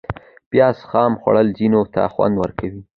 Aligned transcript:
پیاز 0.49 0.77
خام 0.89 1.13
خوړل 1.21 1.47
ځینو 1.57 1.81
ته 1.93 2.01
خوند 2.13 2.35
ورکوي 2.37 2.81